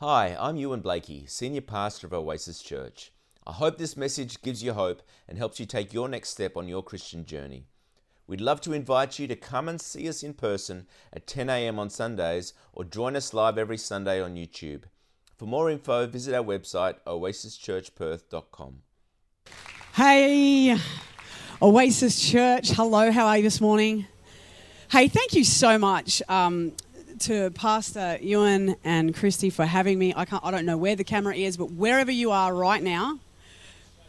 [0.00, 3.12] Hi, I'm Ewan Blakey, Senior Pastor of Oasis Church.
[3.46, 6.68] I hope this message gives you hope and helps you take your next step on
[6.68, 7.68] your Christian journey.
[8.26, 11.78] We'd love to invite you to come and see us in person at 10 a.m.
[11.78, 14.82] on Sundays or join us live every Sunday on YouTube.
[15.38, 18.82] For more info, visit our website oasischurchperth.com.
[19.94, 20.76] Hey,
[21.62, 22.68] Oasis Church.
[22.72, 24.06] Hello, how are you this morning?
[24.90, 26.72] Hey, thank you so much um,
[27.20, 30.12] to Pastor Ewan and Christy for having me.
[30.16, 33.18] I can't, I don't know where the camera is, but wherever you are right now,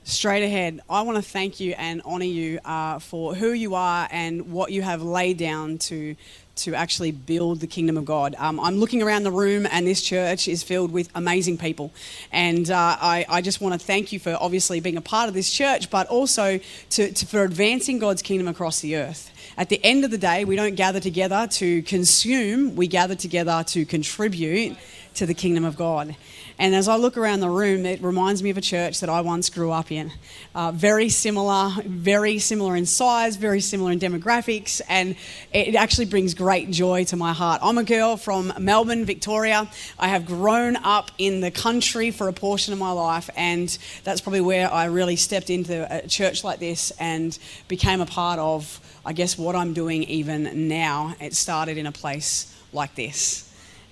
[0.08, 4.08] straight ahead, I want to thank you and honor you uh, for who you are
[4.10, 6.16] and what you have laid down to
[6.56, 8.34] to actually build the kingdom of God.
[8.40, 11.92] Um, I'm looking around the room, and this church is filled with amazing people.
[12.32, 15.36] And uh, I, I, just want to thank you for obviously being a part of
[15.36, 16.60] this church, but also
[16.92, 19.32] to, to, for advancing God's kingdom across the earth.
[19.56, 23.64] At the end of the day, we don't gather together to consume, we gather together
[23.68, 24.78] to contribute
[25.18, 26.16] to the kingdom of God.
[26.60, 29.22] And as I look around the room, it reminds me of a church that I
[29.22, 30.12] once grew up in.
[30.56, 35.16] Uh, very similar, very similar in size, very similar in demographics, and
[35.54, 37.62] it actually brings great joy to my heart.
[37.64, 39.68] I'm a girl from Melbourne, Victoria.
[40.00, 44.22] I have grown up in the country for a portion of my life, and that's
[44.22, 48.80] probably where I really stepped into a church like this and became a part of,
[49.06, 51.16] I guess, what I'm doing even now.
[51.20, 53.47] It started in a place like this.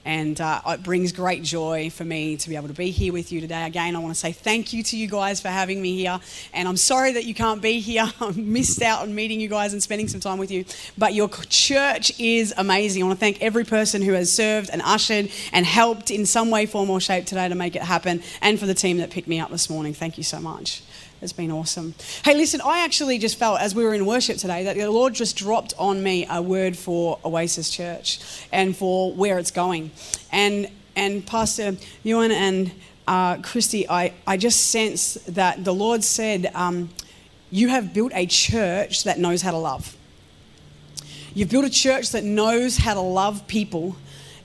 [0.06, 3.31] And uh, it brings great joy for me to be able to be here with
[3.31, 3.66] you today.
[3.66, 6.20] Again, I want to say thank you to you guys for having me here.
[6.53, 8.06] And I'm sorry that you can't be here.
[8.22, 10.64] I missed out on meeting you guys and spending some time with you.
[10.98, 13.02] But your church is amazing.
[13.02, 16.52] I want to thank every person who has served and ushered and helped in some
[16.52, 18.22] way, form, or shape today to make it happen.
[18.42, 19.95] And for the team that picked me up this morning.
[19.95, 20.83] Thank you so much.
[21.21, 21.95] It's been awesome.
[22.23, 25.13] Hey, listen, I actually just felt as we were in worship today that the Lord
[25.13, 28.19] just dropped on me a word for Oasis Church
[28.52, 29.91] and for where it's going.
[30.31, 32.71] And and Pastor Ewan and
[33.08, 36.89] uh, Christy, I, I just sense that the Lord said, um,
[37.49, 39.95] You have built a church that knows how to love.
[41.33, 43.95] You've built a church that knows how to love people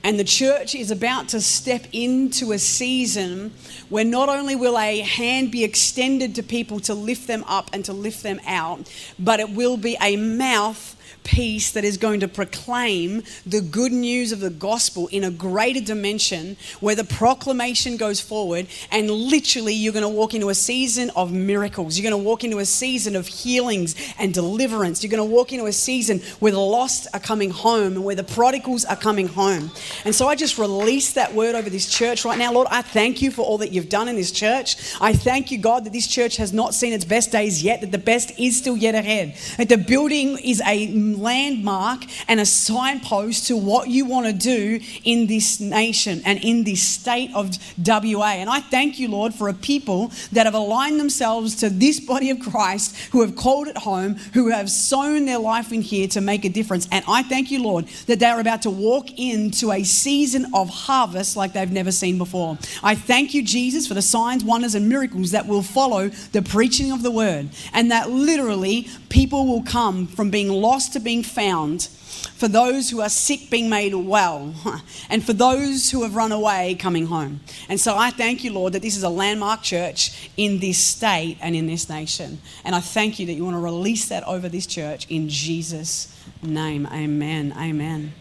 [0.03, 3.53] and the church is about to step into a season
[3.91, 7.84] where not only will a hand be extended to people to lift them up and
[7.84, 12.28] to lift them out, but it will be a mouth piece that is going to
[12.28, 18.20] proclaim the good news of the gospel in a greater dimension where the proclamation goes
[18.20, 21.98] forward and literally you're going to walk into a season of miracles.
[21.98, 25.03] You're going to walk into a season of healings and deliverance.
[25.03, 28.14] You're going to walk into a season where the lost are coming home and where
[28.14, 29.70] the prodigals are coming home.
[30.04, 32.52] And so I just release that word over this church right now.
[32.52, 34.76] Lord, I thank you for all that you've done in this church.
[35.00, 37.92] I thank you, God, that this church has not seen its best days yet, that
[37.92, 39.37] the best is still yet ahead.
[39.58, 40.88] That the building is a
[41.19, 46.65] landmark and a signpost to what you want to do in this nation and in
[46.65, 48.32] this state of WA.
[48.32, 52.31] And I thank you, Lord, for a people that have aligned themselves to this body
[52.31, 56.20] of Christ, who have called it home, who have sown their life in here to
[56.20, 56.88] make a difference.
[56.93, 61.37] And I thank you, Lord, that they're about to walk into a season of harvest
[61.37, 62.59] like they've never seen before.
[62.82, 66.93] I thank you, Jesus, for the signs, wonders, and miracles that will follow the preaching
[66.93, 71.88] of the word, and that literally people will come from being lost to being found,
[72.37, 74.55] for those who are sick being made well,
[75.11, 77.41] and for those who have run away coming home.
[77.69, 81.38] And so I thank you, Lord, that this is a landmark church in this state
[81.41, 82.41] and in this nation.
[82.65, 86.16] And I thank you that you want to release that over this church in Jesus'
[86.43, 86.87] name.
[86.87, 87.55] Amen.
[87.59, 88.12] Amen.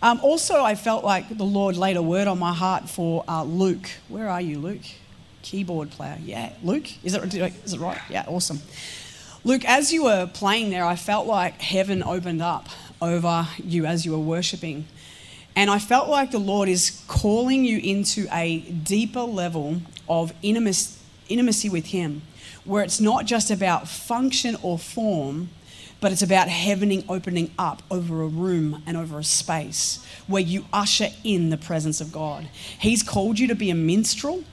[0.00, 3.42] Um, also, I felt like the Lord laid a word on my heart for uh,
[3.42, 3.90] Luke.
[4.08, 4.82] Where are you, Luke?
[5.42, 6.18] Keyboard player.
[6.22, 6.86] Yeah, Luke?
[7.04, 7.98] Is it, is it right?
[8.08, 8.60] Yeah, awesome.
[9.48, 12.68] Luke, as you were playing there, I felt like heaven opened up
[13.00, 14.86] over you as you were worshiping.
[15.56, 21.70] And I felt like the Lord is calling you into a deeper level of intimacy
[21.70, 22.20] with Him,
[22.66, 25.48] where it's not just about function or form,
[26.02, 30.66] but it's about heavening opening up over a room and over a space where you
[30.74, 32.50] usher in the presence of God.
[32.78, 34.44] He's called you to be a minstrel.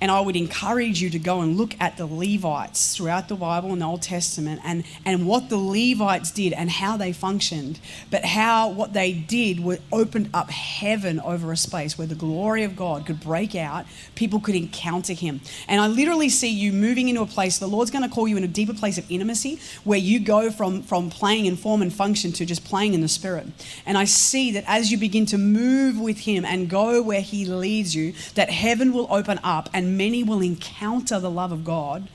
[0.00, 3.72] And I would encourage you to go and look at the Levites throughout the Bible
[3.72, 7.78] and the Old Testament and, and what the Levites did and how they functioned,
[8.10, 12.64] but how what they did was opened up heaven over a space where the glory
[12.64, 15.40] of God could break out, people could encounter Him.
[15.68, 18.36] And I literally see you moving into a place, the Lord's going to call you
[18.36, 21.92] in a deeper place of intimacy where you go from, from playing in form and
[21.92, 23.48] function to just playing in the Spirit.
[23.84, 27.44] And I see that as you begin to move with Him and go where He
[27.44, 32.08] leads you, that heaven will open up and many will encounter the love of God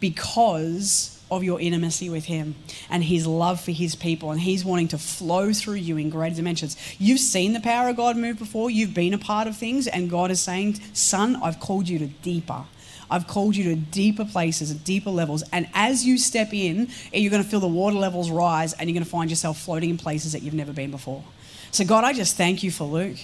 [0.00, 2.54] because of your intimacy with Him
[2.88, 6.36] and His love for His people, and He's wanting to flow through you in greater
[6.36, 6.76] dimensions.
[6.98, 10.08] You've seen the power of God move before, you've been a part of things, and
[10.08, 12.64] God is saying, Son, I've called you to deeper.
[13.10, 15.44] I've called you to deeper places, deeper levels.
[15.52, 18.94] And as you step in, you're going to feel the water levels rise and you're
[18.94, 21.22] going to find yourself floating in places that you've never been before.
[21.70, 23.18] So, God, I just thank you for Luke.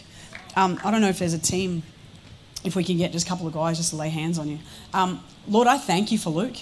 [0.55, 1.83] Um, I don't know if there's a team,
[2.65, 4.59] if we can get just a couple of guys just to lay hands on you.
[4.95, 6.57] Um, Lord, I thank you for Luke.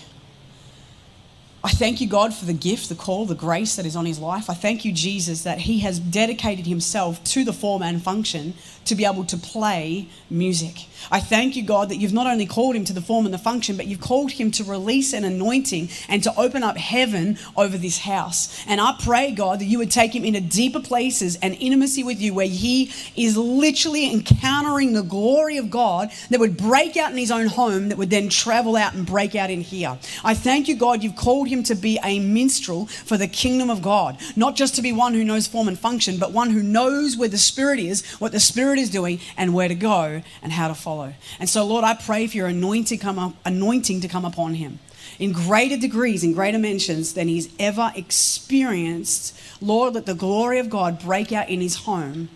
[1.63, 4.19] I thank you, God, for the gift, the call, the grace that is on his
[4.19, 4.49] life.
[4.49, 8.55] I thank you, Jesus, that he has dedicated himself to the form and function
[8.85, 10.87] to be able to play music.
[11.11, 13.39] I thank you, God, that you've not only called him to the form and the
[13.39, 17.79] function, but you've called him to release an anointing and to open up heaven over
[17.79, 18.65] this house.
[18.67, 22.21] And I pray, God, that you would take him into deeper places and intimacy with
[22.21, 27.19] you where he is literally encountering the glory of God that would break out in
[27.19, 29.99] his own home, that would then travel out and break out in here.
[30.25, 33.83] I thank you, God, you've called him to be a minstrel for the kingdom of
[33.83, 37.17] God, not just to be one who knows form and function, but one who knows
[37.17, 40.69] where the Spirit is, what the Spirit is doing, and where to go and how
[40.69, 41.15] to follow.
[41.39, 44.79] And so, Lord, I pray for your anointing, come up, anointing to come upon him
[45.19, 49.39] in greater degrees, in greater dimensions than he's ever experienced.
[49.61, 52.31] Lord, let the glory of God break out in his home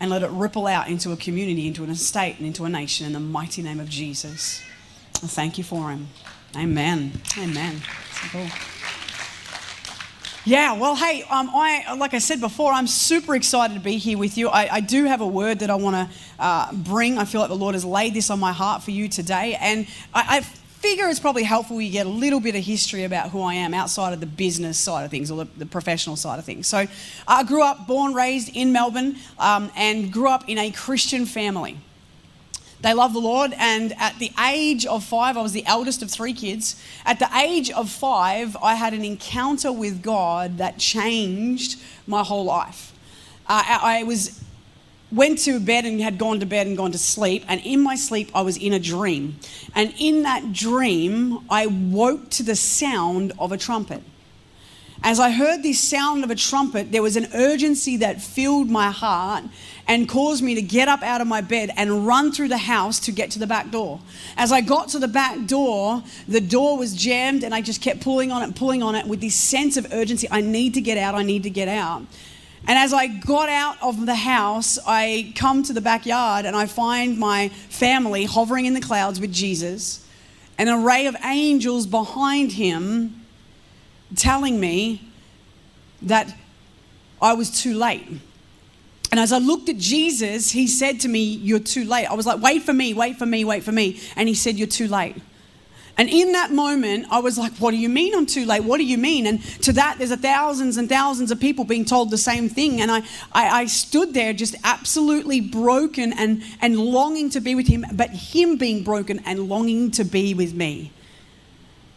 [0.00, 3.06] and let it ripple out into a community, into an estate, and into a nation
[3.06, 4.62] in the mighty name of Jesus.
[5.22, 6.08] I thank you for him.
[6.56, 7.20] Amen.
[7.38, 7.82] Amen.
[8.12, 8.69] So cool.
[10.46, 14.16] Yeah, well, hey, um, I like I said before, I'm super excited to be here
[14.16, 14.48] with you.
[14.48, 17.18] I, I do have a word that I want to uh, bring.
[17.18, 19.86] I feel like the Lord has laid this on my heart for you today, and
[20.14, 23.42] I, I figure it's probably helpful you get a little bit of history about who
[23.42, 26.46] I am outside of the business side of things or the, the professional side of
[26.46, 26.66] things.
[26.66, 26.86] So,
[27.28, 31.76] I grew up, born, raised in Melbourne, um, and grew up in a Christian family.
[32.82, 33.54] They love the Lord.
[33.56, 36.82] And at the age of five, I was the eldest of three kids.
[37.04, 42.44] At the age of five, I had an encounter with God that changed my whole
[42.44, 42.92] life.
[43.46, 44.42] Uh, I was
[45.12, 47.96] went to bed and had gone to bed and gone to sleep and in my
[47.96, 49.36] sleep i was in a dream
[49.74, 54.00] and in that dream i woke to the sound of a trumpet
[55.02, 58.90] as I heard this sound of a trumpet, there was an urgency that filled my
[58.90, 59.44] heart
[59.90, 63.00] and caused me to get up out of my bed and run through the house
[63.00, 63.98] to get to the back door.
[64.36, 68.00] As I got to the back door, the door was jammed and I just kept
[68.00, 70.28] pulling on it, pulling on it with this sense of urgency.
[70.30, 72.02] I need to get out, I need to get out.
[72.68, 76.66] And as I got out of the house, I come to the backyard and I
[76.66, 80.06] find my family hovering in the clouds with Jesus,
[80.56, 83.26] an array of angels behind him
[84.14, 85.10] telling me
[86.00, 86.32] that
[87.20, 88.06] I was too late.
[89.10, 92.06] And as I looked at Jesus, he said to me, You're too late.
[92.06, 94.00] I was like, Wait for me, wait for me, wait for me.
[94.16, 95.16] And he said, You're too late.
[95.98, 98.62] And in that moment, I was like, What do you mean I'm too late?
[98.62, 99.26] What do you mean?
[99.26, 102.80] And to that, there's a thousands and thousands of people being told the same thing.
[102.80, 102.98] And I,
[103.32, 108.10] I, I stood there just absolutely broken and, and longing to be with him, but
[108.10, 110.92] him being broken and longing to be with me.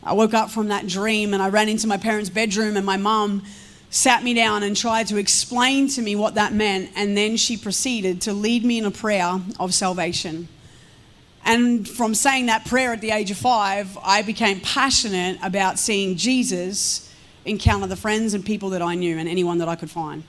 [0.01, 2.97] I woke up from that dream and I ran into my parents' bedroom, and my
[2.97, 3.43] mom
[3.93, 6.89] sat me down and tried to explain to me what that meant.
[6.95, 10.47] And then she proceeded to lead me in a prayer of salvation.
[11.45, 16.15] And from saying that prayer at the age of five, I became passionate about seeing
[16.15, 17.13] Jesus
[17.45, 20.23] encounter the friends and people that I knew and anyone that I could find.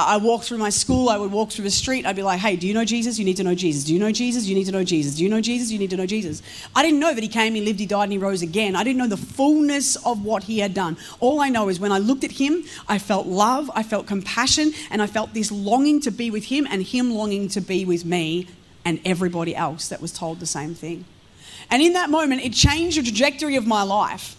[0.00, 2.54] I walked through my school, I would walk through the street, I'd be like, hey,
[2.54, 3.18] do you know Jesus?
[3.18, 3.82] You need to know Jesus.
[3.82, 4.46] Do you know Jesus?
[4.46, 5.16] You need to know Jesus.
[5.16, 5.72] Do you know Jesus?
[5.72, 6.40] You need to know Jesus.
[6.76, 8.76] I didn't know that he came, he lived, he died, and he rose again.
[8.76, 10.96] I didn't know the fullness of what he had done.
[11.18, 14.72] All I know is when I looked at him, I felt love, I felt compassion,
[14.90, 18.04] and I felt this longing to be with him and him longing to be with
[18.04, 18.46] me
[18.84, 21.06] and everybody else that was told the same thing.
[21.72, 24.36] And in that moment, it changed the trajectory of my life.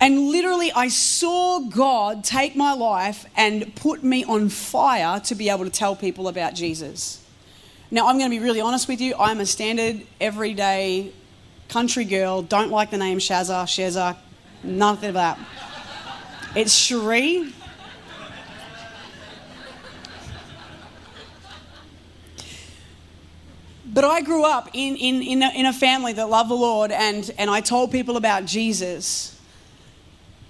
[0.00, 5.50] And literally, I saw God take my life and put me on fire to be
[5.50, 7.22] able to tell people about Jesus.
[7.90, 9.14] Now, I'm going to be really honest with you.
[9.18, 11.12] I'm a standard, everyday
[11.68, 12.40] country girl.
[12.40, 14.16] Don't like the name Shazza, Shazza,
[14.64, 15.38] nothing of that.
[16.56, 17.52] It's Sharee.
[23.92, 26.90] But I grew up in, in, in, a, in a family that loved the Lord,
[26.90, 29.39] and, and I told people about Jesus.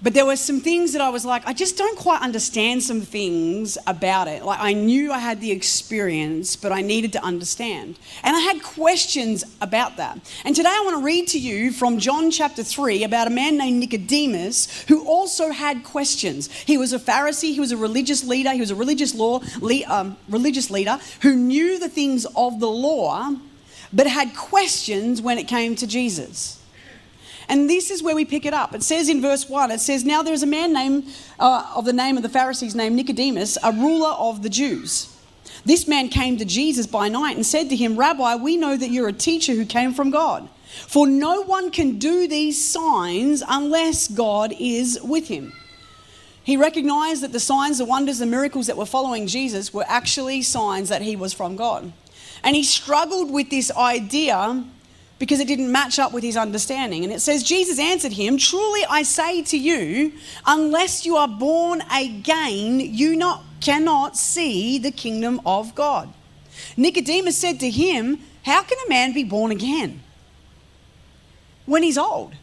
[0.03, 3.01] But there were some things that I was like, I just don't quite understand some
[3.01, 4.43] things about it.
[4.43, 7.99] Like, I knew I had the experience, but I needed to understand.
[8.23, 10.19] And I had questions about that.
[10.43, 13.57] And today I want to read to you from John chapter 3 about a man
[13.57, 16.51] named Nicodemus who also had questions.
[16.51, 19.41] He was a Pharisee, he was a religious leader, he was a religious law,
[19.87, 23.35] um, religious leader who knew the things of the law,
[23.93, 26.60] but had questions when it came to Jesus.
[27.51, 28.73] And this is where we pick it up.
[28.73, 31.83] It says in verse 1, it says, Now there is a man named, uh, of
[31.83, 35.13] the name of the Pharisees named Nicodemus, a ruler of the Jews.
[35.65, 38.89] This man came to Jesus by night and said to him, Rabbi, we know that
[38.89, 40.47] you're a teacher who came from God.
[40.87, 45.51] For no one can do these signs unless God is with him.
[46.41, 50.41] He recognized that the signs, the wonders, the miracles that were following Jesus were actually
[50.41, 51.91] signs that he was from God.
[52.45, 54.63] And he struggled with this idea
[55.21, 57.03] because it didn't match up with his understanding.
[57.03, 60.13] And it says, Jesus answered him, Truly I say to you,
[60.47, 66.11] unless you are born again, you not, cannot see the kingdom of God.
[66.75, 70.01] Nicodemus said to him, How can a man be born again
[71.67, 72.33] when he's old?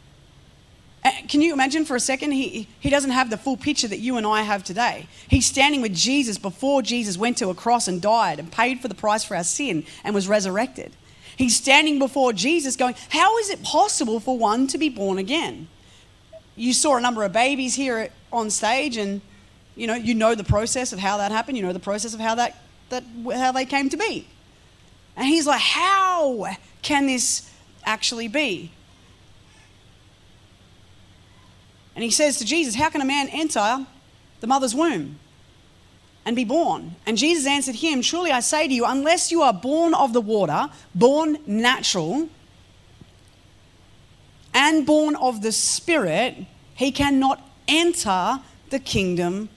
[1.05, 2.31] Uh, can you imagine for a second?
[2.31, 5.09] He, he doesn't have the full picture that you and I have today.
[5.27, 8.87] He's standing with Jesus before Jesus went to a cross and died and paid for
[8.87, 10.93] the price for our sin and was resurrected.
[11.39, 15.69] He's standing before Jesus going, How is it possible for one to be born again?
[16.57, 19.21] You saw a number of babies here on stage, and
[19.77, 22.19] you know, you know the process of how that happened, you know the process of
[22.19, 24.27] how that, that how they came to be.
[25.17, 26.49] And he's like, How
[26.83, 27.49] can this
[27.85, 28.73] actually be?
[31.95, 33.87] And he says to Jesus, How can a man enter
[34.41, 35.21] the mother's womb?
[36.29, 36.95] And be born.
[37.07, 40.21] And Jesus answered him, Truly I say to you, unless you are born of the
[40.21, 42.29] water, born natural,
[44.53, 46.37] and born of the Spirit,
[46.75, 49.49] he cannot enter the kingdom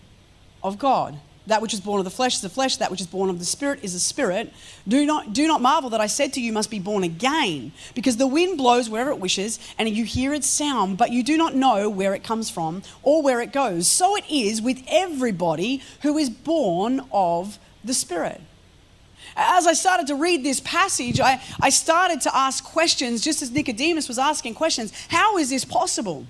[0.63, 1.19] of God.
[1.47, 3.39] That which is born of the flesh is the flesh, that which is born of
[3.39, 4.53] the spirit is the spirit.
[4.87, 8.17] Do not, do not marvel that I said to you, must be born again, because
[8.17, 11.55] the wind blows wherever it wishes, and you hear its sound, but you do not
[11.55, 13.87] know where it comes from or where it goes.
[13.87, 18.41] So it is with everybody who is born of the spirit.
[19.35, 23.49] As I started to read this passage, I, I started to ask questions, just as
[23.49, 24.93] Nicodemus was asking questions.
[25.07, 26.27] How is this possible?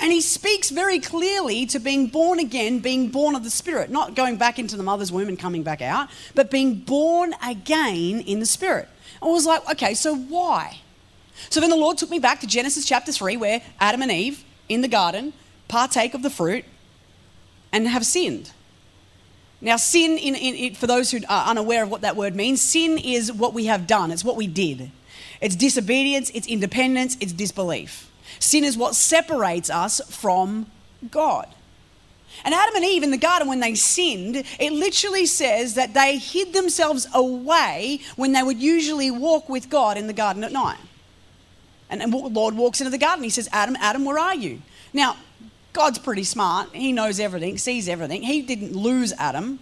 [0.00, 4.14] And he speaks very clearly to being born again, being born of the Spirit, not
[4.14, 8.40] going back into the mother's womb and coming back out, but being born again in
[8.40, 8.88] the Spirit.
[9.22, 10.80] I was like, okay, so why?
[11.50, 14.44] So then the Lord took me back to Genesis chapter 3, where Adam and Eve
[14.68, 15.32] in the garden
[15.68, 16.64] partake of the fruit
[17.72, 18.52] and have sinned.
[19.60, 22.60] Now, sin, in, in, in, for those who are unaware of what that word means,
[22.60, 24.90] sin is what we have done, it's what we did.
[25.40, 28.10] It's disobedience, it's independence, it's disbelief.
[28.38, 30.66] Sin is what separates us from
[31.10, 31.48] God.
[32.44, 36.18] And Adam and Eve in the garden, when they sinned, it literally says that they
[36.18, 40.78] hid themselves away when they would usually walk with God in the garden at night.
[41.88, 43.24] And Lord walks into the garden.
[43.24, 44.60] He says, Adam, Adam, where are you?
[44.92, 45.16] Now,
[45.72, 46.74] God's pretty smart.
[46.74, 48.22] He knows everything, sees everything.
[48.22, 49.60] He didn't lose Adam,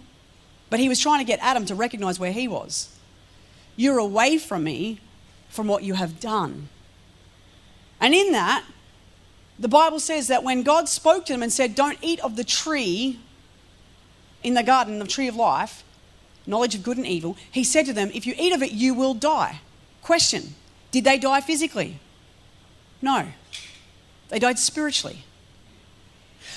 [0.69, 2.89] but he was trying to get Adam to recognize where he was.
[3.75, 4.99] You're away from me
[5.49, 6.69] from what you have done.
[7.99, 8.65] And in that,
[9.57, 12.43] the Bible says that when God spoke to them and said, Don't eat of the
[12.43, 13.19] tree
[14.43, 15.83] in the garden, the tree of life,
[16.45, 18.93] knowledge of good and evil, he said to them, If you eat of it, you
[18.93, 19.61] will die.
[20.01, 20.55] Question
[20.91, 21.99] Did they die physically?
[23.01, 23.27] No.
[24.29, 25.23] They died spiritually.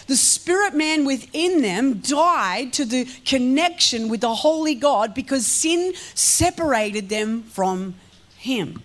[0.06, 5.92] The spirit man within them died to the connection with the holy God because sin
[6.14, 7.94] separated them from
[8.38, 8.82] him.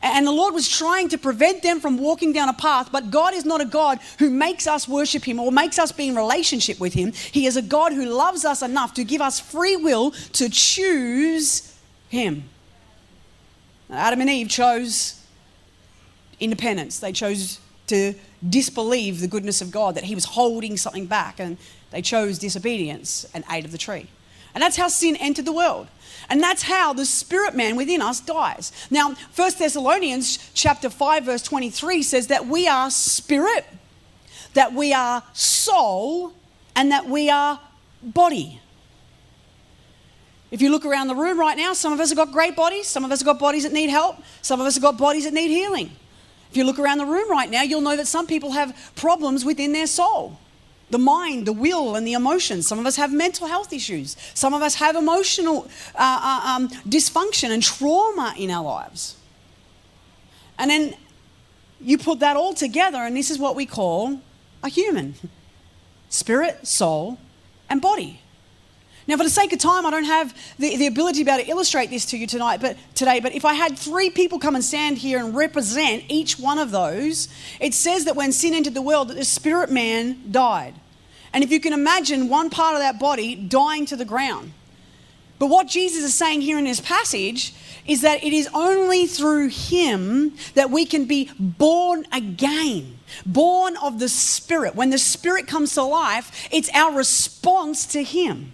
[0.00, 3.34] And the Lord was trying to prevent them from walking down a path, but God
[3.34, 6.78] is not a God who makes us worship Him or makes us be in relationship
[6.78, 7.12] with Him.
[7.12, 11.76] He is a God who loves us enough to give us free will to choose
[12.08, 12.44] Him.
[13.90, 15.20] Adam and Eve chose
[16.38, 18.14] independence, they chose to
[18.48, 21.56] disbelieve the goodness of God, that He was holding something back, and
[21.90, 24.06] they chose disobedience and ate of the tree.
[24.54, 25.88] And that's how sin entered the world.
[26.30, 28.72] And that's how the spirit man within us dies.
[28.90, 33.64] Now, 1 Thessalonians chapter 5 verse 23 says that we are spirit,
[34.54, 36.34] that we are soul,
[36.76, 37.60] and that we are
[38.02, 38.60] body.
[40.50, 42.86] If you look around the room right now, some of us have got great bodies,
[42.86, 45.24] some of us have got bodies that need help, some of us have got bodies
[45.24, 45.90] that need healing.
[46.50, 49.44] If you look around the room right now, you'll know that some people have problems
[49.44, 50.38] within their soul
[50.90, 52.66] the mind, the will, and the emotions.
[52.66, 54.16] Some of us have mental health issues.
[54.34, 59.16] Some of us have emotional uh, uh, um, dysfunction and trauma in our lives.
[60.58, 60.94] And then
[61.80, 64.20] you put that all together, and this is what we call
[64.62, 65.14] a human
[66.08, 67.18] spirit, soul,
[67.68, 68.20] and body.
[69.08, 71.42] Now, for the sake of time, I don't have the, the ability to be able
[71.42, 73.20] to illustrate this to you tonight, but today.
[73.20, 76.70] But if I had three people come and stand here and represent each one of
[76.70, 77.26] those,
[77.58, 80.74] it says that when sin entered the world, that the spirit man died.
[81.32, 84.52] And if you can imagine one part of that body dying to the ground,
[85.38, 87.54] But what Jesus is saying here in this passage
[87.86, 94.00] is that it is only through him that we can be born again, born of
[94.00, 94.74] the Spirit.
[94.74, 98.52] When the Spirit comes to life, it's our response to him.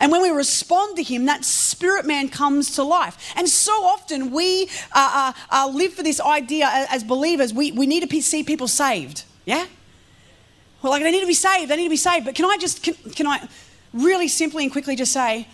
[0.00, 3.32] And when we respond to Him, that spirit man comes to life.
[3.36, 7.86] And so often we uh, uh, uh, live for this idea as believers, we, we
[7.86, 9.24] need to see people saved.
[9.44, 9.66] Yeah?
[10.82, 12.24] Well, like, they need to be saved, they need to be saved.
[12.24, 13.48] But can I just, can, can I
[13.92, 15.46] really simply and quickly just say,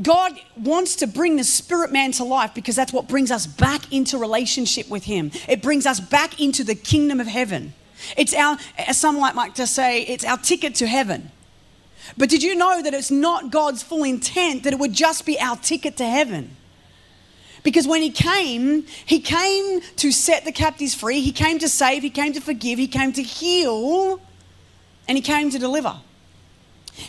[0.00, 3.92] God wants to bring the spirit man to life because that's what brings us back
[3.92, 5.32] into relationship with Him.
[5.48, 7.74] It brings us back into the kingdom of heaven.
[8.16, 11.32] It's our, as some like, like to say, it's our ticket to heaven.
[12.16, 15.38] But did you know that it's not God's full intent that it would just be
[15.38, 16.56] our ticket to heaven?
[17.62, 22.02] Because when he came, he came to set the captives free, he came to save,
[22.02, 24.20] he came to forgive, he came to heal,
[25.06, 25.96] and he came to deliver.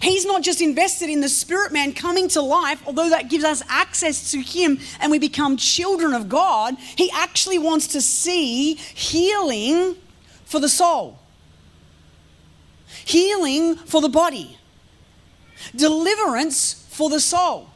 [0.02, 3.64] He's not just invested in the spirit man coming to life, although that gives us
[3.68, 6.76] access to him and we become children of God.
[6.78, 9.96] He actually wants to see healing
[10.46, 11.18] for the soul,
[13.06, 14.59] healing for the body
[15.76, 17.70] deliverance for the soul.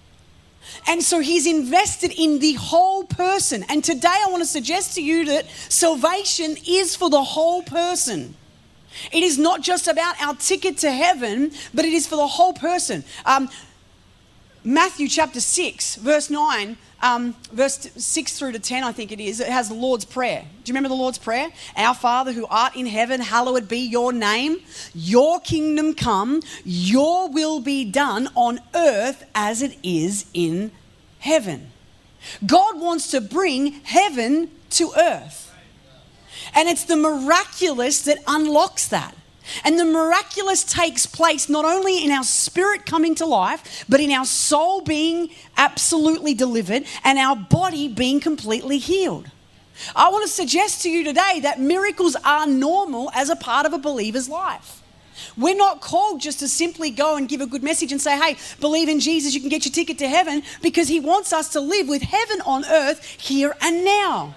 [0.88, 3.64] And so he's invested in the whole person.
[3.70, 8.36] And today I want to suggest to you that salvation is for the whole person.
[9.12, 12.54] It is not just about our ticket to heaven, but it is for the whole
[12.54, 13.04] person.
[13.26, 13.50] Um,
[14.64, 19.42] Matthew chapter 6, verse 9 um, verse 6 through to 10, I think it is,
[19.42, 20.42] it has the Lord's Prayer.
[20.42, 21.50] Do you remember the Lord's Prayer?
[21.76, 24.62] Our Father who art in heaven, hallowed be your name.
[24.96, 30.72] Your kingdom come, your will be done on earth as it is in
[31.20, 31.72] heaven.
[32.46, 35.54] God wants to bring heaven to earth.
[36.56, 39.16] And it's the miraculous that unlocks that.
[39.64, 44.12] And the miraculous takes place not only in our spirit coming to life, but in
[44.12, 49.30] our soul being absolutely delivered and our body being completely healed.
[49.96, 53.74] I want to suggest to you today that miracles are normal as a part of
[53.74, 54.82] a believer's life.
[55.38, 58.38] We're not called just to simply go and give a good message and say, hey,
[58.60, 61.60] believe in Jesus, you can get your ticket to heaven, because He wants us to
[61.60, 64.36] live with heaven on earth here and now.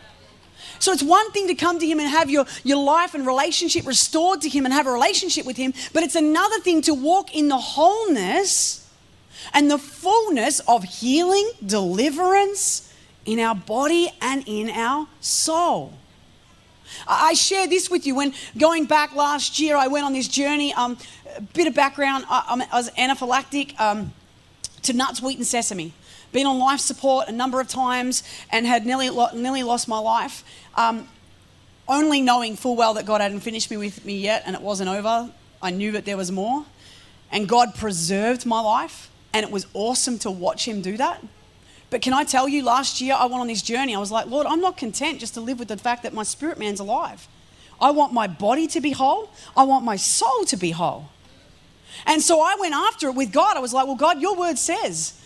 [0.78, 3.86] So it's one thing to come to Him and have your, your life and relationship
[3.86, 7.34] restored to Him and have a relationship with Him, but it's another thing to walk
[7.34, 8.88] in the wholeness
[9.52, 12.92] and the fullness of healing, deliverance
[13.24, 15.92] in our body and in our soul.
[17.06, 20.72] I shared this with you when going back last year, I went on this journey.
[20.74, 20.96] Um,
[21.36, 24.12] a bit of background I, I was anaphylactic um,
[24.82, 25.92] to nuts, wheat, and sesame
[26.32, 30.44] been on life support a number of times and had nearly, nearly lost my life.
[30.74, 31.08] Um,
[31.88, 34.90] only knowing full well that God hadn't finished me with me yet and it wasn't
[34.90, 35.30] over,
[35.62, 36.64] I knew that there was more.
[37.30, 41.22] And God preserved my life, and it was awesome to watch Him do that.
[41.90, 43.94] But can I tell you, last year I went on this journey.
[43.94, 46.22] I was like, Lord, I'm not content just to live with the fact that my
[46.22, 47.26] spirit man's alive.
[47.80, 51.08] I want my body to be whole, I want my soul to be whole.
[52.04, 53.56] And so I went after it with God.
[53.56, 55.20] I was like, Well, God, your word says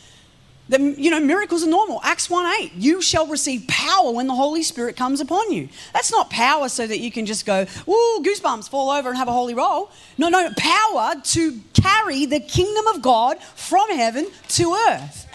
[0.79, 2.01] you know, miracles are normal.
[2.05, 5.69] Acts 1 8, you shall receive power when the Holy Spirit comes upon you.
[5.93, 9.29] That's not power so that you can just go, ooh, goosebumps, fall over and have
[9.29, 9.91] a holy roll.
[10.17, 15.27] No, no, power to carry the kingdom of God from heaven to earth.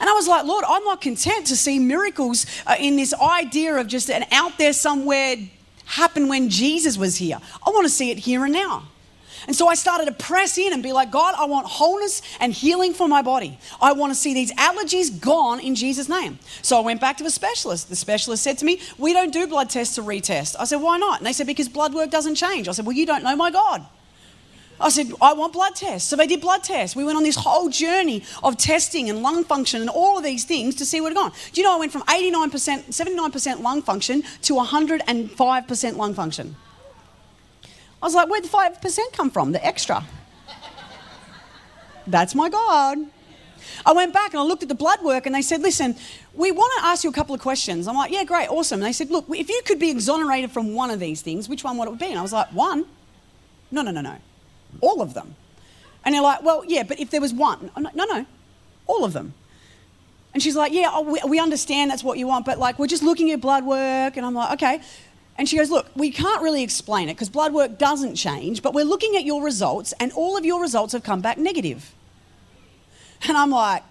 [0.00, 3.76] And I was like, Lord, I'm not content to see miracles uh, in this idea
[3.76, 5.36] of just an out there somewhere
[5.84, 7.38] happen when Jesus was here.
[7.64, 8.88] I want to see it here and now.
[9.46, 12.52] And so I started to press in and be like, God, I want wholeness and
[12.52, 13.58] healing for my body.
[13.80, 16.38] I want to see these allergies gone in Jesus' name.
[16.62, 17.88] So I went back to a specialist.
[17.88, 20.56] The specialist said to me, We don't do blood tests to retest.
[20.58, 21.18] I said, Why not?
[21.18, 22.68] And they said, Because blood work doesn't change.
[22.68, 23.84] I said, Well, you don't know my God.
[24.80, 26.08] I said, I want blood tests.
[26.08, 26.96] So they did blood tests.
[26.96, 30.44] We went on this whole journey of testing and lung function and all of these
[30.44, 31.32] things to see what had gone.
[31.52, 32.50] Do you know I went from 89%,
[32.88, 36.56] 79% lung function to 105% lung function?
[38.02, 39.52] I was like, where'd the 5% come from?
[39.52, 40.04] The extra.
[42.06, 42.98] That's my God.
[43.86, 45.94] I went back and I looked at the blood work and they said, listen,
[46.34, 47.86] we want to ask you a couple of questions.
[47.86, 48.80] I'm like, yeah, great, awesome.
[48.80, 51.62] And they said, look, if you could be exonerated from one of these things, which
[51.62, 52.06] one would it be?
[52.06, 52.86] And I was like, one?
[53.70, 54.16] No, no, no, no.
[54.80, 55.36] All of them.
[56.04, 57.70] And they're like, well, yeah, but if there was one.
[57.78, 58.26] like, No, no,
[58.86, 59.34] all of them.
[60.34, 63.02] And she's like, yeah, oh, we understand that's what you want, but like, we're just
[63.02, 64.16] looking at blood work.
[64.16, 64.80] And I'm like, okay.
[65.42, 68.74] And she goes, Look, we can't really explain it because blood work doesn't change, but
[68.74, 71.92] we're looking at your results, and all of your results have come back negative.
[73.26, 73.82] And I'm like,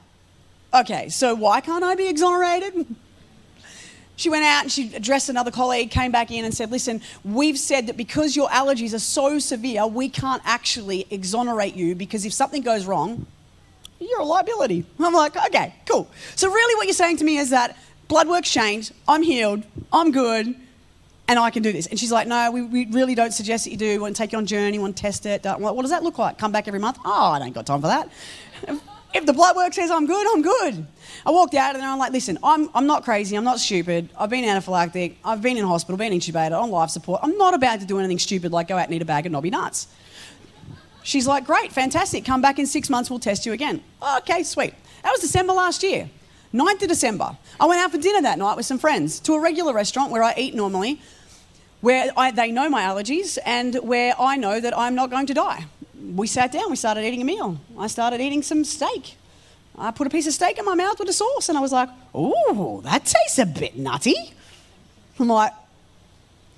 [0.74, 2.96] Okay, so why can't I be exonerated?
[4.16, 7.60] She went out and she addressed another colleague, came back in and said, Listen, we've
[7.60, 12.32] said that because your allergies are so severe, we can't actually exonerate you because if
[12.32, 13.28] something goes wrong,
[14.00, 14.86] you're a liability.
[15.02, 16.10] I'm like, okay, cool.
[16.38, 20.14] So, really, what you're saying to me is that blood work's changed, I'm healed, I'm
[20.14, 20.56] good,
[21.28, 21.88] and I can do this.
[21.88, 23.88] And she's like, no, we, we really don't suggest that you do.
[23.88, 25.46] We want to take you on journey, want to test it.
[25.46, 26.38] Like, what does that look like?
[26.38, 26.98] Come back every month?
[27.06, 28.10] Oh, I don't got time for that.
[29.14, 30.88] If the blood work says I'm good, I'm good.
[31.26, 33.60] I walked out of there and I'm like, listen, I'm, I'm not crazy, I'm not
[33.60, 34.10] stupid.
[34.18, 37.20] I've been anaphylactic, I've been in hospital, been intubated, on life support.
[37.22, 39.34] I'm not about to do anything stupid like go out and eat a bag of
[39.34, 39.88] knobby nuts.
[41.04, 42.24] She's like, great, fantastic.
[42.24, 43.84] Come back in six months, we'll test you again.
[44.20, 44.74] Okay, sweet.
[45.04, 46.10] That was December last year.
[46.54, 47.38] 9th of December.
[47.60, 50.24] I went out for dinner that night with some friends to a regular restaurant where
[50.24, 51.02] I eat normally,
[51.80, 55.34] where I, they know my allergies and where I know that I'm not going to
[55.34, 55.66] die.
[56.14, 57.58] We sat down, we started eating a meal.
[57.78, 59.16] I started eating some steak.
[59.78, 61.72] I put a piece of steak in my mouth with a sauce and I was
[61.72, 64.34] like, ooh, that tastes a bit nutty.
[65.20, 65.54] I'm like,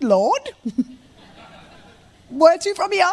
[0.01, 0.41] Lord,
[2.29, 3.05] where to from here?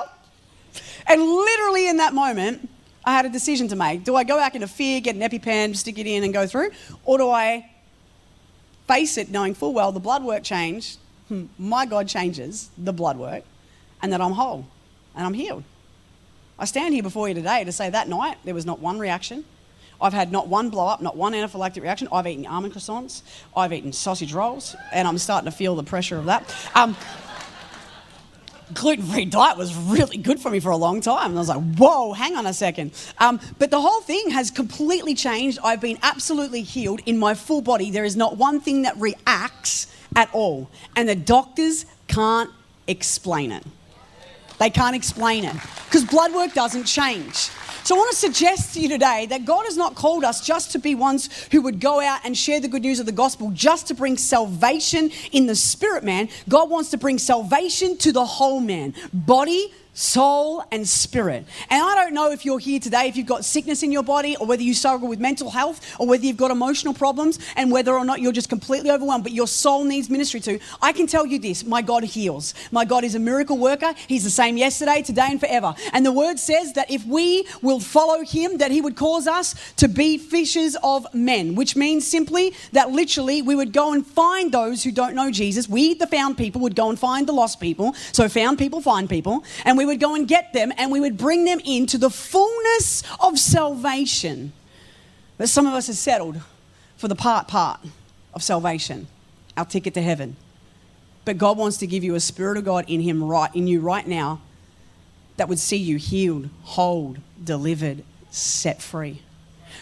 [1.06, 2.69] And literally in that moment,
[3.04, 4.04] I had a decision to make.
[4.04, 6.70] Do I go back into fear, get an EpiPen, stick it in, and go through?
[7.04, 7.70] Or do I
[8.86, 13.16] face it knowing full well the blood work changed, hmm, my God changes the blood
[13.16, 13.44] work,
[14.02, 14.66] and that I'm whole
[15.14, 15.64] and I'm healed?
[16.58, 19.44] I stand here before you today to say that night there was not one reaction.
[20.02, 22.08] I've had not one blow up, not one anaphylactic reaction.
[22.12, 23.22] I've eaten almond croissants,
[23.56, 26.54] I've eaten sausage rolls, and I'm starting to feel the pressure of that.
[26.74, 26.96] Um,
[28.74, 31.30] gluten-free diet was really good for me for a long time.
[31.30, 32.92] And I was like, whoa, hang on a second.
[33.18, 35.58] Um, but the whole thing has completely changed.
[35.62, 37.90] I've been absolutely healed in my full body.
[37.90, 40.70] There is not one thing that reacts at all.
[40.96, 42.50] And the doctors can't
[42.86, 43.64] explain it.
[44.60, 47.50] They can't explain it because blood work doesn't change.
[47.82, 50.70] So I want to suggest to you today that God has not called us just
[50.72, 53.50] to be ones who would go out and share the good news of the gospel,
[53.52, 56.28] just to bring salvation in the spirit man.
[56.46, 61.44] God wants to bring salvation to the whole man, body, soul, and spirit.
[61.68, 64.34] And I don't know if you're here today, if you've got sickness in your body,
[64.36, 67.92] or whether you struggle with mental health, or whether you've got emotional problems, and whether
[67.92, 70.58] or not you're just completely overwhelmed, but your soul needs ministry too.
[70.80, 72.54] I can tell you this my God heals.
[72.72, 73.92] My God is a miracle worker.
[74.08, 75.74] He's the same yesterday, today, and forever.
[75.92, 79.54] And the word says that if we will follow him, that he would cause us
[79.76, 84.50] to be fishers of men, which means simply that literally we would go and find
[84.50, 85.68] those who don't know Jesus.
[85.68, 87.92] We, the found people, would go and find the lost people.
[88.12, 89.44] So found people find people.
[89.66, 93.02] And we would go and get them and we would bring them into the fullness
[93.20, 94.52] of salvation.
[95.36, 96.40] But some of us have settled
[96.96, 97.80] for the part part
[98.34, 99.06] of salvation,
[99.56, 100.36] our ticket to heaven.
[101.24, 103.80] But God wants to give you a spirit of God in him right in you
[103.80, 104.40] right now
[105.36, 109.22] that would see you healed, whole, delivered, set free.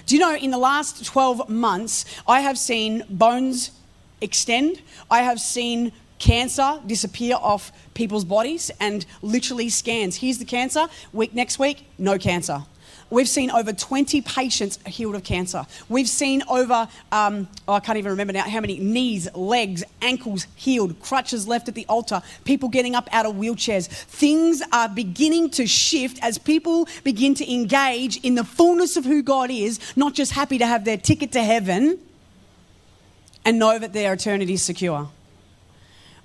[0.06, 3.70] Do you know in the last 12 months I have seen bones
[4.20, 4.80] extend.
[5.10, 10.16] I have seen cancer disappear off people's bodies and literally scans.
[10.16, 10.86] Here's the cancer.
[11.12, 12.64] Week next week, no cancer.
[13.10, 15.66] We've seen over 20 patients healed of cancer.
[15.88, 20.46] We've seen over, um, oh, I can't even remember now how many knees, legs, ankles
[20.56, 23.88] healed, crutches left at the altar, people getting up out of wheelchairs.
[23.88, 29.22] Things are beginning to shift as people begin to engage in the fullness of who
[29.22, 31.98] God is, not just happy to have their ticket to heaven
[33.46, 35.08] and know that their eternity is secure.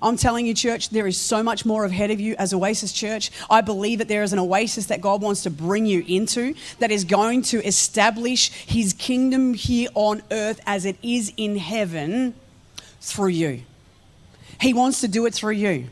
[0.04, 3.30] I'm telling you, church, there is so much more ahead of you as Oasis Church.
[3.48, 6.90] I believe that there is an oasis that God wants to bring you into that
[6.90, 12.34] is going to establish his kingdom here on earth as it is in heaven
[13.00, 13.62] through you.
[14.60, 15.88] He wants to do it through you.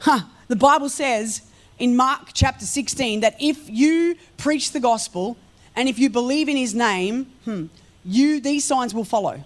[0.00, 0.22] Huh.
[0.48, 1.42] The Bible says
[1.78, 5.36] in Mark chapter 16 that if you preach the gospel
[5.76, 7.66] and if you believe in his name, hmm,
[8.04, 9.44] you these signs will follow.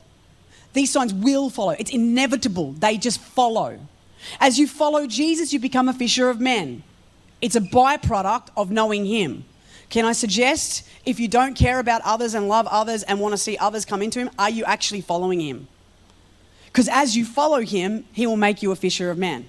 [0.73, 1.71] These signs will follow.
[1.71, 2.73] It's inevitable.
[2.73, 3.79] They just follow.
[4.39, 6.83] As you follow Jesus, you become a fisher of men.
[7.41, 9.45] It's a byproduct of knowing Him.
[9.89, 13.39] Can I suggest if you don't care about others and love others and want to
[13.39, 15.67] see others come into Him, are you actually following Him?
[16.67, 19.49] Because as you follow Him, He will make you a fisher of men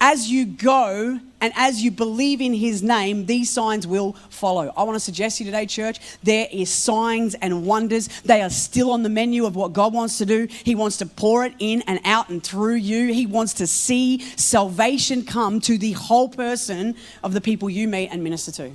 [0.00, 4.72] as you go and as you believe in his name, these signs will follow.
[4.76, 8.08] I want to suggest to you today, church, there is signs and wonders.
[8.22, 10.48] They are still on the menu of what God wants to do.
[10.50, 13.12] He wants to pour it in and out and through you.
[13.12, 18.08] He wants to see salvation come to the whole person of the people you meet
[18.08, 18.72] and minister to.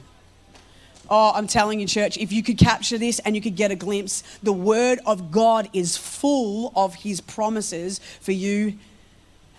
[1.09, 3.75] Oh, I'm telling you, church, if you could capture this and you could get a
[3.75, 8.77] glimpse, the word of God is full of his promises for you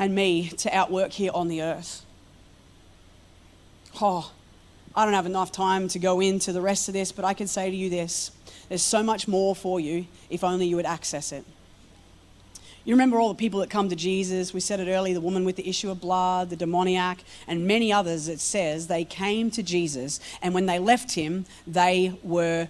[0.02, 2.04] and me to outwork here on the earth.
[4.00, 4.32] Oh,
[4.96, 7.46] I don't have enough time to go into the rest of this, but I can
[7.46, 8.32] say to you this
[8.68, 11.44] there's so much more for you if only you would access it.
[12.84, 14.52] You remember all the people that come to Jesus.
[14.52, 17.92] We said it earlier the woman with the issue of blood, the demoniac, and many
[17.92, 18.26] others.
[18.26, 22.68] It says they came to Jesus, and when they left him, they were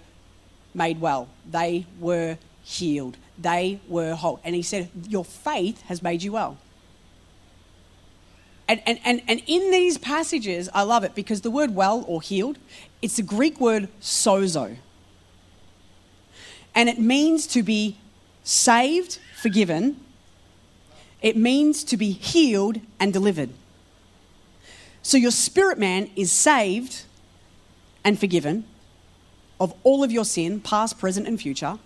[0.75, 4.39] made well, they were healed, they were whole.
[4.43, 6.59] And he said, Your faith has made you well.
[8.73, 12.23] And, and, and, and in these passages, I love it because the word well or
[12.23, 12.57] healed,
[13.03, 14.77] it's the Greek word sozo.
[16.73, 17.97] And it means to be
[18.43, 19.99] saved, forgiven.
[21.21, 23.51] It means to be healed and delivered.
[25.03, 27.03] So your spirit man is saved
[28.03, 28.65] and forgiven
[29.59, 31.77] of all of your sin, past, present, and future.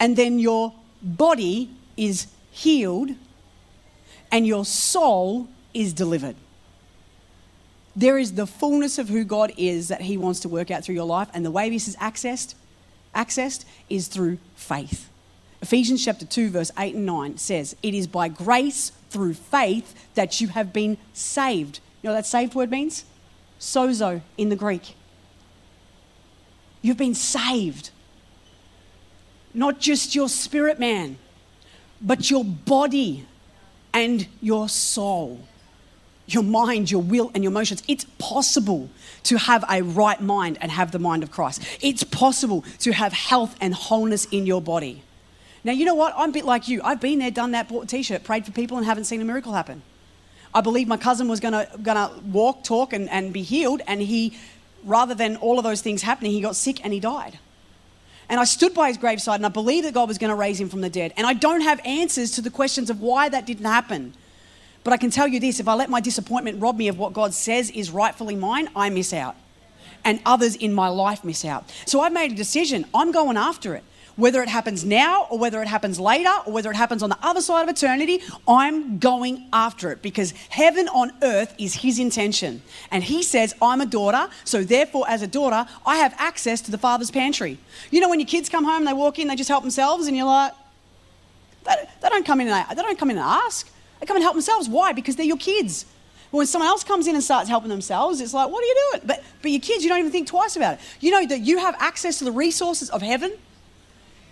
[0.00, 0.72] And then your
[1.02, 1.68] body
[1.98, 3.10] is healed
[4.30, 6.36] and your soul is delivered.
[7.94, 10.94] There is the fullness of who God is that He wants to work out through
[10.94, 12.54] your life, and the way this is accessed,
[13.14, 15.08] accessed is through faith.
[15.62, 20.40] Ephesians chapter 2, verse 8 and 9 says, It is by grace through faith that
[20.40, 21.80] you have been saved.
[22.02, 23.04] You know what that saved word means?
[23.58, 24.94] Sozo in the Greek.
[26.82, 27.90] You've been saved.
[29.54, 31.16] Not just your spirit man,
[32.02, 33.24] but your body
[33.96, 35.40] and your soul,
[36.26, 37.82] your mind, your will, and your emotions.
[37.88, 38.90] It's possible
[39.22, 41.62] to have a right mind and have the mind of Christ.
[41.80, 45.02] It's possible to have health and wholeness in your body.
[45.64, 46.12] Now, you know what?
[46.14, 46.82] I'm a bit like you.
[46.84, 49.22] I've been there, done that, bought a t shirt, prayed for people, and haven't seen
[49.22, 49.80] a miracle happen.
[50.52, 54.36] I believe my cousin was going to walk, talk, and, and be healed, and he,
[54.84, 57.38] rather than all of those things happening, he got sick and he died.
[58.28, 60.60] And I stood by his graveside and I believed that God was going to raise
[60.60, 61.12] him from the dead.
[61.16, 64.14] And I don't have answers to the questions of why that didn't happen.
[64.82, 67.12] But I can tell you this if I let my disappointment rob me of what
[67.12, 69.36] God says is rightfully mine, I miss out.
[70.04, 71.72] And others in my life miss out.
[71.86, 72.84] So I've made a decision.
[72.94, 73.84] I'm going after it
[74.16, 77.18] whether it happens now or whether it happens later or whether it happens on the
[77.22, 82.62] other side of eternity, I'm going after it because heaven on earth is His intention.
[82.90, 86.70] And He says, I'm a daughter, so therefore, as a daughter, I have access to
[86.70, 87.58] the Father's pantry.
[87.90, 90.16] You know, when your kids come home, they walk in, they just help themselves, and
[90.16, 90.52] you're like,
[91.64, 93.70] they, don't come in and they don't come in and ask.
[94.00, 94.68] They come and help themselves.
[94.68, 94.92] Why?
[94.92, 95.84] Because they're your kids.
[96.30, 99.02] when someone else comes in and starts helping themselves, it's like, what are you doing?
[99.06, 100.80] But, but your kids, you don't even think twice about it.
[101.00, 103.32] You know that you have access to the resources of heaven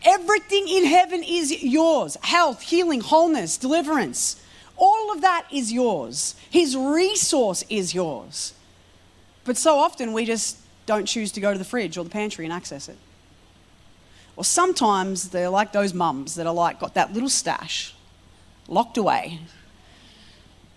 [0.04, 4.40] Everything in heaven is yours health, healing, wholeness, deliverance.
[4.76, 6.34] All of that is yours.
[6.50, 8.52] His resource is yours.
[9.44, 12.44] But so often we just don't choose to go to the fridge or the pantry
[12.44, 12.98] and access it.
[14.36, 17.94] Or sometimes they're like those mums that are like got that little stash
[18.68, 19.40] locked away.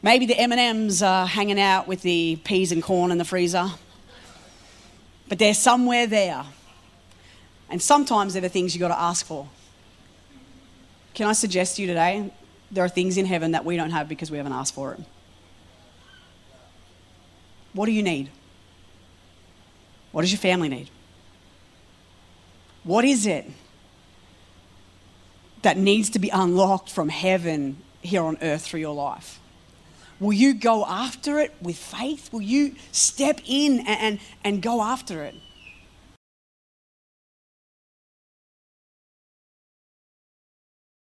[0.01, 3.67] Maybe the M&Ms are hanging out with the peas and corn in the freezer.
[5.27, 6.45] But they're somewhere there
[7.69, 9.47] and sometimes they're the things you've got to ask for.
[11.13, 12.32] Can I suggest to you today,
[12.71, 14.99] there are things in heaven that we don't have because we haven't asked for it.
[17.73, 18.30] What do you need?
[20.12, 20.89] What does your family need?
[22.84, 23.45] What is it
[25.62, 29.39] that needs to be unlocked from heaven here on earth through your life?
[30.19, 32.32] Will you go after it with faith?
[32.32, 35.36] Will you step in and, and, and go after it?